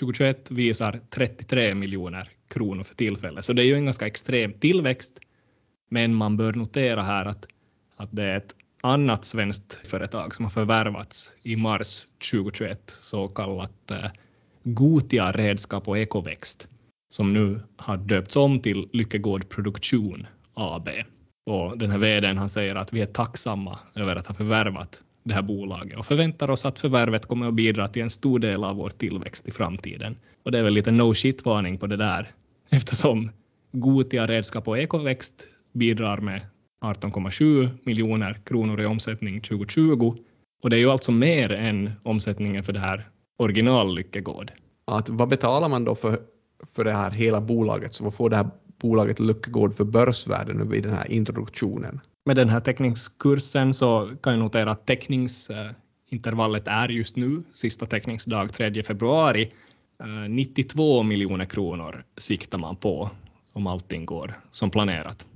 2021 0.00 0.50
visar 0.50 1.00
33 1.10 1.74
miljoner 1.74 2.30
kronor 2.50 2.82
för 2.82 2.94
tillfället, 2.94 3.44
så 3.44 3.52
det 3.52 3.62
är 3.62 3.66
ju 3.66 3.74
en 3.74 3.84
ganska 3.84 4.06
extrem 4.06 4.52
tillväxt. 4.52 5.20
Men 5.88 6.14
man 6.14 6.36
bör 6.36 6.52
notera 6.52 7.02
här 7.02 7.24
att, 7.24 7.46
att 7.96 8.08
det 8.12 8.22
är 8.22 8.36
ett 8.36 8.54
annat 8.80 9.24
svenskt 9.24 9.86
företag 9.86 10.34
som 10.34 10.44
har 10.44 10.50
förvärvats 10.50 11.32
i 11.42 11.56
mars 11.56 12.06
2021, 12.30 12.80
så 12.90 13.28
kallat 13.28 13.90
eh, 13.90 14.10
Gotia 14.62 15.32
Redskap 15.32 15.88
och 15.88 15.98
Ekoväxt, 15.98 16.68
som 17.08 17.32
nu 17.32 17.60
har 17.76 17.96
döpts 17.96 18.36
om 18.36 18.60
till 18.60 18.88
Lyckegård 18.92 19.48
Produktion 19.48 20.26
AB. 20.54 20.88
Och 21.46 21.78
den 21.78 21.90
här 21.90 21.98
vdn 21.98 22.38
han 22.38 22.48
säger 22.48 22.74
att 22.74 22.92
vi 22.92 23.00
är 23.00 23.06
tacksamma 23.06 23.78
över 23.94 24.16
att 24.16 24.26
ha 24.26 24.34
förvärvat 24.34 25.02
det 25.22 25.34
här 25.34 25.42
bolaget 25.42 25.98
och 25.98 26.06
förväntar 26.06 26.50
oss 26.50 26.66
att 26.66 26.78
förvärvet 26.78 27.26
kommer 27.26 27.48
att 27.48 27.54
bidra 27.54 27.88
till 27.88 28.02
en 28.02 28.10
stor 28.10 28.38
del 28.38 28.64
av 28.64 28.76
vår 28.76 28.90
tillväxt 28.90 29.48
i 29.48 29.50
framtiden. 29.50 30.16
Och 30.42 30.52
det 30.52 30.58
är 30.58 30.62
väl 30.62 30.74
lite 30.74 30.90
no 30.90 31.14
shit-varning 31.14 31.78
på 31.78 31.86
det 31.86 31.96
där 31.96 32.30
eftersom 32.70 33.30
Gotia 33.72 34.26
Redskap 34.26 34.68
och 34.68 34.78
Ekoväxt 34.78 35.48
bidrar 35.72 36.18
med 36.18 36.40
18,7 36.80 37.78
miljoner 37.82 38.34
kronor 38.44 38.80
i 38.80 38.86
omsättning 38.86 39.40
2020 39.40 40.16
och 40.62 40.70
det 40.70 40.76
är 40.76 40.80
ju 40.80 40.90
alltså 40.90 41.12
mer 41.12 41.52
än 41.52 41.90
omsättningen 42.02 42.62
för 42.62 42.72
det 42.72 42.80
här 42.80 43.08
original 43.36 43.94
Lyckegård. 43.94 44.52
Att, 44.84 45.08
vad 45.08 45.28
betalar 45.28 45.68
man 45.68 45.84
då 45.84 45.94
för, 45.94 46.18
för 46.66 46.84
det 46.84 46.92
här 46.92 47.10
hela 47.10 47.40
bolaget? 47.40 47.94
Så 47.94 48.04
vad 48.04 48.14
får 48.14 48.30
det 48.30 48.36
här 48.36 48.50
bolaget 48.80 49.20
Lyckegård 49.20 49.74
för 49.74 49.84
börsvärde 49.84 50.54
nu 50.54 50.64
vid 50.64 50.82
den 50.82 50.92
här 50.92 51.10
introduktionen? 51.10 52.00
Med 52.26 52.36
den 52.36 52.48
här 52.48 52.60
teckningskursen 52.60 53.74
så 53.74 54.10
kan 54.22 54.32
jag 54.32 54.40
notera 54.40 54.70
att 54.70 54.86
teckningsintervallet 54.86 56.68
är 56.68 56.88
just 56.88 57.16
nu, 57.16 57.42
sista 57.52 57.86
teckningsdag 57.86 58.52
3 58.52 58.82
februari, 58.82 59.52
92 60.28 61.02
miljoner 61.02 61.44
kronor 61.44 62.04
siktar 62.16 62.58
man 62.58 62.76
på 62.76 63.10
om 63.52 63.66
allting 63.66 64.06
går 64.06 64.40
som 64.50 64.70
planerat. 64.70 65.26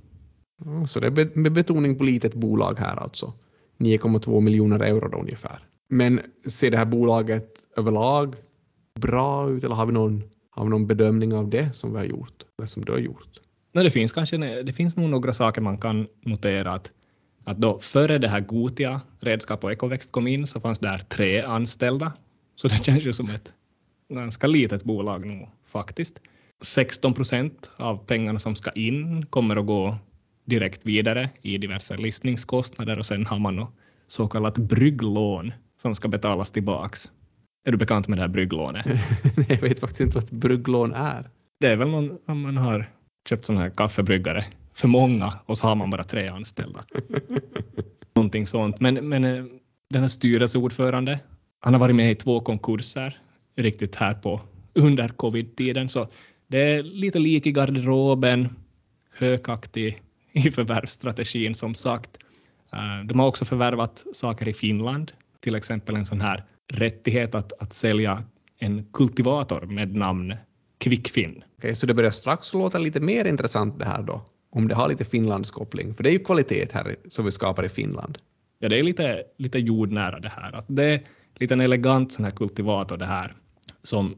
Så 0.87 0.99
det 0.99 1.07
är 1.07 1.39
med 1.39 1.53
betoning 1.53 1.97
på 1.97 2.03
litet 2.03 2.33
bolag 2.33 2.79
här 2.79 2.95
alltså. 2.95 3.33
9,2 3.77 4.41
miljoner 4.41 4.79
euro 4.79 5.07
då 5.09 5.17
ungefär. 5.17 5.59
Men 5.89 6.21
ser 6.47 6.71
det 6.71 6.77
här 6.77 6.85
bolaget 6.85 7.49
överlag 7.77 8.35
bra 8.99 9.49
ut 9.49 9.63
eller 9.63 9.75
har 9.75 9.85
vi 9.85 9.93
någon, 9.93 10.23
har 10.55 10.63
vi 10.63 10.69
någon 10.69 10.87
bedömning 10.87 11.33
av 11.33 11.49
det 11.49 11.73
som 11.73 11.91
vi 11.91 11.97
har 11.97 12.05
gjort? 12.05 12.43
Eller 12.57 12.67
som 12.67 12.85
du 12.85 12.91
har 12.91 12.99
gjort? 12.99 13.39
Nej, 13.71 13.83
det 13.83 13.91
finns 13.91 14.13
kanske 14.13 14.37
det 14.63 14.73
finns 14.73 14.95
nog 14.95 15.09
några 15.09 15.33
saker 15.33 15.61
man 15.61 15.77
kan 15.77 16.07
notera 16.21 16.71
att, 16.71 16.91
att 17.43 17.57
då 17.57 17.79
före 17.79 18.17
det 18.17 18.27
här 18.27 18.39
Gotia 18.39 19.01
redskap 19.19 19.63
och 19.63 19.71
ekoväxt 19.71 20.11
kom 20.11 20.27
in 20.27 20.47
så 20.47 20.59
fanns 20.59 20.79
där 20.79 20.97
tre 20.97 21.41
anställda. 21.41 22.13
Så 22.55 22.67
det 22.67 22.83
känns 22.83 23.05
ju 23.05 23.13
som 23.13 23.29
ett 23.29 23.53
ganska 24.09 24.47
litet 24.47 24.83
bolag 24.83 25.25
nu 25.25 25.47
faktiskt. 25.67 26.21
16 26.61 27.13
procent 27.13 27.71
av 27.77 28.05
pengarna 28.05 28.39
som 28.39 28.55
ska 28.55 28.71
in 28.71 29.25
kommer 29.25 29.55
att 29.55 29.65
gå 29.65 29.97
direkt 30.45 30.85
vidare 30.85 31.29
i 31.41 31.57
diverse 31.57 31.97
listningskostnader 31.97 32.99
och 32.99 33.05
sen 33.05 33.25
har 33.25 33.39
man 33.39 33.55
något 33.55 33.73
så 34.07 34.27
kallat 34.27 34.57
brygglån 34.57 35.51
som 35.75 35.95
ska 35.95 36.07
betalas 36.07 36.51
tillbaks. 36.51 37.11
Är 37.65 37.71
du 37.71 37.77
bekant 37.77 38.07
med 38.07 38.17
det 38.17 38.21
här 38.21 38.27
brygglånet? 38.27 38.85
Nej, 39.37 39.45
jag 39.49 39.61
vet 39.61 39.79
faktiskt 39.79 40.01
inte 40.01 40.17
vad 40.17 40.23
ett 40.23 40.31
brygglån 40.31 40.93
är. 40.93 41.29
Det 41.59 41.67
är 41.67 41.75
väl 41.75 41.87
någon, 41.87 42.17
om 42.27 42.41
man 42.41 42.57
har 42.57 42.89
köpt 43.29 43.43
sån 43.43 43.57
här 43.57 43.69
kaffebryggare 43.69 44.45
för 44.73 44.87
många 44.87 45.39
och 45.45 45.57
så 45.57 45.67
har 45.67 45.75
man 45.75 45.89
bara 45.89 46.03
tre 46.03 46.27
anställda. 46.27 46.85
Någonting 48.15 48.47
sånt. 48.47 48.79
Men, 48.79 49.09
men 49.09 49.23
eh, 49.23 49.45
den 49.89 50.01
här 50.01 50.07
styrelseordförande, 50.07 51.19
han 51.59 51.73
har 51.73 51.79
varit 51.79 51.95
med 51.95 52.11
i 52.11 52.15
två 52.15 52.39
konkurser 52.39 53.17
riktigt 53.55 53.95
här 53.95 54.13
på 54.13 54.41
under 54.73 55.07
covid-tiden, 55.07 55.89
så 55.89 56.07
det 56.47 56.61
är 56.61 56.83
lite 56.83 57.19
lik 57.19 57.47
i 57.47 57.51
garderoben, 57.51 58.49
hökaktig 59.17 60.01
i 60.31 60.51
förvärvsstrategin 60.51 61.55
som 61.55 61.73
sagt. 61.73 62.17
Eh, 62.73 63.05
de 63.05 63.19
har 63.19 63.27
också 63.27 63.45
förvärvat 63.45 64.05
saker 64.13 64.47
i 64.47 64.53
Finland, 64.53 65.11
till 65.39 65.55
exempel 65.55 65.95
en 65.95 66.05
sån 66.05 66.21
här 66.21 66.43
rättighet 66.73 67.35
att, 67.35 67.53
att 67.61 67.73
sälja 67.73 68.23
en 68.59 68.85
kultivator 68.93 69.65
med 69.65 69.95
namn 69.95 70.35
Quickfin. 70.79 71.43
Okej, 71.57 71.75
så 71.75 71.87
det 71.87 71.93
börjar 71.93 72.11
strax 72.11 72.53
låta 72.53 72.77
lite 72.77 72.99
mer 72.99 73.25
intressant 73.25 73.79
det 73.79 73.85
här 73.85 74.03
då, 74.03 74.25
om 74.49 74.67
det 74.67 74.75
har 74.75 74.89
lite 74.89 75.05
Finlandskoppling, 75.05 75.93
för 75.93 76.03
det 76.03 76.09
är 76.09 76.13
ju 76.13 76.19
kvalitet 76.19 76.67
här 76.73 76.95
som 77.07 77.25
vi 77.25 77.31
skapar 77.31 77.65
i 77.65 77.69
Finland. 77.69 78.17
Ja, 78.59 78.69
det 78.69 78.79
är 78.79 78.83
lite, 78.83 79.23
lite 79.37 79.59
jordnära 79.59 80.19
det 80.19 80.29
här. 80.29 80.51
Alltså 80.51 80.73
det 80.73 80.83
är 80.83 81.01
lite 81.39 81.53
en 81.53 81.61
elegant 81.61 82.11
sån 82.11 82.25
här 82.25 82.31
kultivator 82.31 82.97
det 82.97 83.05
här, 83.05 83.33
som 83.83 84.15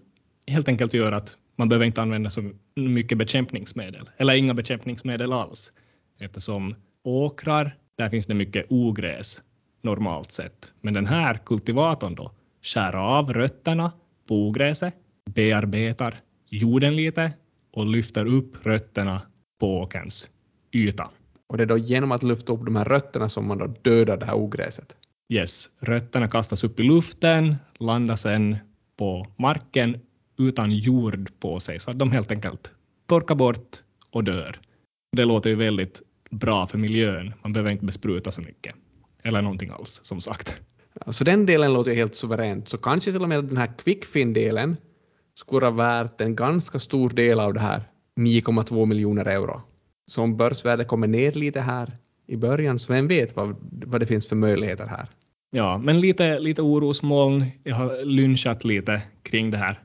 helt 0.48 0.68
enkelt 0.68 0.94
gör 0.94 1.12
att 1.12 1.38
man 1.56 1.70
behöver 1.70 1.86
inte 1.86 2.02
använda 2.02 2.30
så 2.30 2.52
mycket 2.76 3.18
bekämpningsmedel, 3.18 4.10
eller 4.18 4.36
inga 4.36 4.54
bekämpningsmedel 4.54 5.34
alls, 5.34 5.74
eftersom 6.20 6.76
åkrar, 7.04 7.78
där 7.98 8.10
finns 8.10 8.26
det 8.26 8.34
mycket 8.34 8.66
ogräs 8.70 9.42
normalt 9.86 10.32
sett. 10.32 10.74
Men 10.82 10.94
den 10.94 11.08
här 11.08 11.34
kultivatorn 11.34 12.16
då 12.16 12.32
skär 12.62 12.96
av 12.96 13.34
rötterna 13.34 13.92
på 14.28 14.36
ogräset, 14.36 14.94
bearbetar 15.30 16.22
jorden 16.50 16.96
lite 16.96 17.34
och 17.72 17.86
lyfter 17.86 18.26
upp 18.26 18.66
rötterna 18.66 19.22
på 19.60 19.80
åkerns 19.80 20.30
yta. 20.72 21.10
Och 21.48 21.58
det 21.58 21.64
är 21.64 21.68
då 21.68 21.78
genom 21.78 22.12
att 22.12 22.24
lyfta 22.24 22.54
upp 22.54 22.66
de 22.66 22.76
här 22.76 22.86
rötterna 22.86 23.30
som 23.30 23.48
man 23.48 23.58
då 23.58 23.74
dödar 23.82 24.18
det 24.18 24.26
här 24.26 24.36
ogräset? 24.36 24.96
Yes, 25.30 25.70
rötterna 25.80 26.28
kastas 26.28 26.64
upp 26.64 26.80
i 26.80 26.84
luften, 26.84 27.56
landar 27.80 28.16
sen 28.16 28.58
på 28.98 29.28
marken 29.38 30.00
utan 30.38 30.72
jord 30.72 31.30
på 31.40 31.60
sig, 31.60 31.80
så 31.80 31.92
att 31.92 32.00
de 32.00 32.12
helt 32.12 32.32
enkelt 32.32 32.72
torkar 33.08 33.36
bort 33.36 33.84
och 34.12 34.24
dör. 34.24 34.60
Det 35.18 35.26
låter 35.26 35.50
ju 35.50 35.56
väldigt 35.56 36.02
bra 36.30 36.68
för 36.68 36.78
miljön. 36.78 37.34
Man 37.44 37.54
behöver 37.54 37.72
inte 37.72 37.86
bespruta 37.86 38.32
så 38.32 38.42
mycket. 38.42 38.76
Eller 39.26 39.42
någonting 39.42 39.70
alls, 39.70 40.00
som 40.04 40.22
sagt. 40.22 40.62
Så 41.08 41.24
den 41.24 41.46
delen 41.46 41.74
låter 41.74 41.92
ju 41.92 41.98
helt 41.98 42.16
suveränt. 42.16 42.68
Så 42.68 42.78
kanske 42.78 43.12
till 43.12 43.22
och 43.22 43.30
med 43.30 43.46
den 43.46 43.58
här 43.58 43.78
quickfin-delen 43.78 44.78
skulle 45.36 45.70
vara 45.70 45.72
värt 45.72 46.22
en 46.22 46.36
ganska 46.36 46.80
stor 46.80 47.10
del 47.10 47.40
av 47.40 47.54
det 47.54 47.60
här 47.60 47.84
9,2 48.20 48.86
miljoner 48.86 49.26
euro. 49.26 49.62
Så 50.08 50.22
om 50.22 50.38
börsvärdet 50.38 50.88
kommer 50.88 51.08
ner 51.08 51.32
lite 51.32 51.62
här 51.62 51.98
i 52.28 52.38
början, 52.38 52.80
så 52.80 52.94
vem 52.94 53.08
vet 53.08 53.36
vad, 53.36 53.56
vad 53.86 54.00
det 54.00 54.06
finns 54.06 54.28
för 54.28 54.36
möjligheter 54.36 54.86
här. 54.86 55.10
Ja, 55.52 55.78
men 55.78 56.02
lite, 56.02 56.40
lite 56.40 56.62
orosmoln. 56.62 57.46
Jag 57.64 57.76
har 57.76 58.06
lynchat 58.06 58.64
lite 58.64 59.02
kring 59.24 59.52
det 59.52 59.58
här 59.58 59.80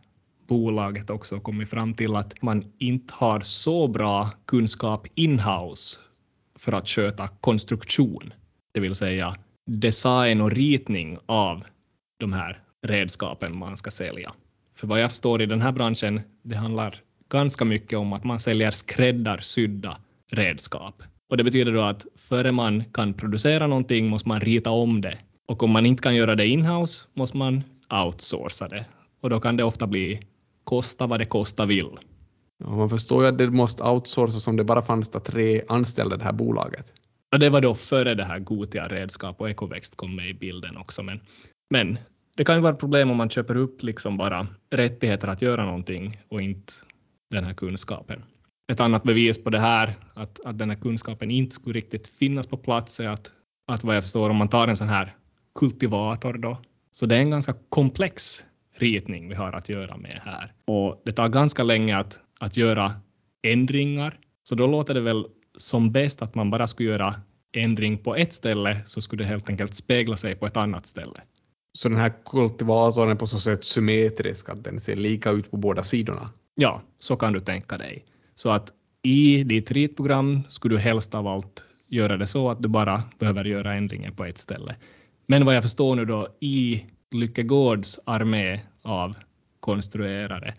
bolaget 0.48 1.10
också 1.10 1.36
och 1.36 1.42
kommit 1.42 1.68
fram 1.68 1.94
till 1.94 2.16
att 2.16 2.42
man 2.42 2.64
inte 2.78 3.14
har 3.16 3.40
så 3.40 3.88
bra 3.88 4.30
kunskap 4.46 5.06
inhouse 5.14 5.98
för 6.58 6.72
att 6.72 6.88
sköta 6.88 7.28
konstruktion, 7.28 8.32
det 8.72 8.80
vill 8.80 8.94
säga 8.94 9.36
design 9.66 10.40
och 10.40 10.50
ritning 10.50 11.18
av 11.26 11.64
de 12.20 12.32
här 12.32 12.62
redskapen 12.86 13.56
man 13.56 13.76
ska 13.76 13.90
sälja. 13.90 14.32
För 14.74 14.86
vad 14.86 15.00
jag 15.00 15.10
förstår 15.10 15.42
i 15.42 15.46
den 15.46 15.60
här 15.60 15.72
branschen, 15.72 16.20
det 16.42 16.56
handlar 16.56 16.94
ganska 17.28 17.64
mycket 17.64 17.98
om 17.98 18.12
att 18.12 18.24
man 18.24 18.40
säljer 18.40 18.70
skräddarsydda 18.70 19.96
redskap. 20.30 21.02
Och 21.30 21.36
det 21.36 21.44
betyder 21.44 21.72
då 21.72 21.82
att 21.82 22.06
före 22.16 22.52
man 22.52 22.84
kan 22.92 23.14
producera 23.14 23.66
någonting 23.66 24.08
måste 24.08 24.28
man 24.28 24.40
rita 24.40 24.70
om 24.70 25.00
det. 25.00 25.18
Och 25.48 25.62
om 25.62 25.70
man 25.70 25.86
inte 25.86 26.02
kan 26.02 26.14
göra 26.14 26.34
det 26.34 26.46
inhouse 26.46 27.04
måste 27.14 27.36
man 27.36 27.64
outsourca 28.04 28.68
det. 28.68 28.84
Och 29.20 29.30
då 29.30 29.40
kan 29.40 29.56
det 29.56 29.64
ofta 29.64 29.86
bli 29.86 30.20
kosta 30.64 31.06
vad 31.06 31.20
det 31.20 31.26
kosta 31.26 31.66
vill. 31.66 31.90
Ja, 32.58 32.70
man 32.70 32.90
förstår 32.90 33.22
ju 33.22 33.28
att 33.28 33.38
det 33.38 33.50
måste 33.50 33.82
outsourcas 33.84 34.46
om 34.46 34.56
det 34.56 34.64
bara 34.64 34.82
fanns 34.82 35.10
tre 35.10 35.62
anställda 35.68 36.14
i 36.14 36.18
det 36.18 36.24
här 36.24 36.32
bolaget. 36.32 36.92
Och 37.32 37.38
det 37.38 37.50
var 37.50 37.60
då 37.60 37.74
före 37.74 38.14
det 38.14 38.24
här 38.24 38.38
Gotia 38.38 38.88
redskap 38.88 39.40
och 39.40 39.50
ekoväxt 39.50 39.96
kom 39.96 40.16
med 40.16 40.28
i 40.28 40.34
bilden 40.34 40.76
också. 40.76 41.02
Men, 41.02 41.20
men 41.70 41.98
det 42.36 42.44
kan 42.44 42.54
ju 42.54 42.60
vara 42.60 42.72
ett 42.72 42.80
problem 42.80 43.10
om 43.10 43.16
man 43.16 43.30
köper 43.30 43.56
upp 43.56 43.82
liksom 43.82 44.16
bara 44.16 44.46
rättigheter 44.70 45.28
att 45.28 45.42
göra 45.42 45.64
någonting 45.64 46.20
och 46.28 46.42
inte 46.42 46.72
den 47.30 47.44
här 47.44 47.54
kunskapen. 47.54 48.22
Ett 48.72 48.80
annat 48.80 49.02
bevis 49.02 49.44
på 49.44 49.50
det 49.50 49.58
här, 49.58 49.94
att, 50.14 50.40
att 50.44 50.58
den 50.58 50.70
här 50.70 50.76
kunskapen 50.76 51.30
inte 51.30 51.54
skulle 51.54 51.78
riktigt 51.78 52.06
finnas 52.06 52.46
på 52.46 52.56
plats, 52.56 53.00
är 53.00 53.08
att, 53.08 53.32
att 53.72 53.84
vad 53.84 53.96
jag 53.96 54.02
förstår, 54.02 54.30
om 54.30 54.36
man 54.36 54.48
tar 54.48 54.68
en 54.68 54.76
sån 54.76 54.88
här 54.88 55.14
kultivator 55.54 56.32
då, 56.32 56.58
så 56.90 57.06
det 57.06 57.16
är 57.16 57.20
en 57.20 57.30
ganska 57.30 57.54
komplex 57.68 58.44
ritning 58.76 59.28
vi 59.28 59.34
har 59.34 59.52
att 59.52 59.68
göra 59.68 59.96
med 59.96 60.20
här. 60.24 60.52
Och 60.64 61.02
det 61.04 61.12
tar 61.12 61.28
ganska 61.28 61.62
länge 61.62 61.96
att, 61.96 62.20
att 62.40 62.56
göra 62.56 62.94
ändringar, 63.42 64.18
så 64.42 64.54
då 64.54 64.66
låter 64.66 64.94
det 64.94 65.00
väl 65.00 65.26
som 65.56 65.92
bäst 65.92 66.22
att 66.22 66.34
man 66.34 66.50
bara 66.50 66.66
skulle 66.66 66.88
göra 66.88 67.14
ändring 67.52 67.98
på 67.98 68.16
ett 68.16 68.34
ställe 68.34 68.80
så 68.86 69.00
skulle 69.00 69.24
det 69.24 69.28
helt 69.28 69.48
enkelt 69.48 69.74
spegla 69.74 70.16
sig 70.16 70.34
på 70.34 70.46
ett 70.46 70.56
annat 70.56 70.86
ställe. 70.86 71.20
Så 71.72 71.88
den 71.88 71.98
här 71.98 72.12
kultivatorn 72.24 73.10
är 73.10 73.14
på 73.14 73.26
så 73.26 73.38
sätt 73.38 73.64
symmetrisk, 73.64 74.48
att 74.48 74.64
den 74.64 74.80
ser 74.80 74.96
lika 74.96 75.30
ut 75.30 75.50
på 75.50 75.56
båda 75.56 75.82
sidorna? 75.82 76.30
Ja, 76.54 76.82
så 76.98 77.16
kan 77.16 77.32
du 77.32 77.40
tänka 77.40 77.76
dig. 77.76 78.04
Så 78.34 78.50
att 78.50 78.72
i 79.02 79.44
ditt 79.44 79.70
ritprogram 79.70 80.42
skulle 80.48 80.74
du 80.74 80.78
helst 80.78 81.14
av 81.14 81.26
allt 81.26 81.64
göra 81.88 82.16
det 82.16 82.26
så 82.26 82.50
att 82.50 82.62
du 82.62 82.68
bara 82.68 83.02
behöver 83.18 83.44
göra 83.44 83.74
ändringen 83.74 84.14
på 84.14 84.24
ett 84.24 84.38
ställe. 84.38 84.76
Men 85.26 85.44
vad 85.44 85.56
jag 85.56 85.62
förstår 85.62 85.96
nu 85.96 86.04
då 86.04 86.28
i 86.40 86.84
Lyckegårds 87.10 88.00
armé 88.04 88.60
av 88.82 89.16
konstruerare 89.60 90.54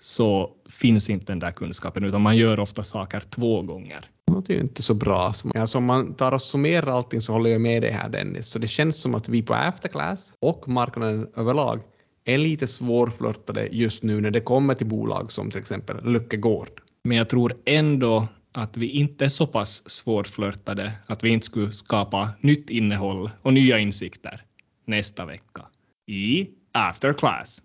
så 0.00 0.50
finns 0.70 1.10
inte 1.10 1.32
den 1.32 1.38
där 1.38 1.50
kunskapen, 1.50 2.04
utan 2.04 2.22
man 2.22 2.36
gör 2.36 2.60
ofta 2.60 2.84
saker 2.84 3.20
två 3.20 3.62
gånger. 3.62 4.04
Låter 4.38 4.54
ju 4.54 4.60
inte 4.60 4.82
så 4.82 4.94
bra. 4.94 5.32
Alltså 5.54 5.78
om 5.78 5.84
man 5.84 6.14
tar 6.14 6.32
och 6.32 6.42
summerar 6.42 6.92
allting 6.92 7.20
så 7.20 7.32
håller 7.32 7.50
jag 7.50 7.60
med 7.60 7.82
dig 7.82 7.90
här 7.90 8.08
Dennis. 8.08 8.46
Så 8.48 8.58
det 8.58 8.68
känns 8.68 9.00
som 9.00 9.14
att 9.14 9.28
vi 9.28 9.42
på 9.42 9.54
Afterclass 9.54 10.34
och 10.40 10.68
marknaden 10.68 11.28
överlag 11.36 11.80
är 12.24 12.38
lite 12.38 12.66
svårflörtade 12.66 13.68
just 13.72 14.02
nu 14.02 14.20
när 14.20 14.30
det 14.30 14.40
kommer 14.40 14.74
till 14.74 14.86
bolag 14.86 15.32
som 15.32 15.50
till 15.50 15.60
exempel 15.60 16.12
Lyckegård. 16.12 16.80
Men 17.04 17.16
jag 17.16 17.28
tror 17.28 17.52
ändå 17.64 18.28
att 18.52 18.76
vi 18.76 18.86
inte 18.90 19.24
är 19.24 19.28
så 19.28 19.46
pass 19.46 19.90
svårflörtade 19.90 20.92
att 21.06 21.24
vi 21.24 21.28
inte 21.28 21.46
skulle 21.46 21.72
skapa 21.72 22.30
nytt 22.40 22.70
innehåll 22.70 23.30
och 23.42 23.52
nya 23.52 23.78
insikter 23.78 24.44
nästa 24.86 25.24
vecka 25.24 25.62
i 26.06 26.48
After 26.72 27.12
Class. 27.12 27.62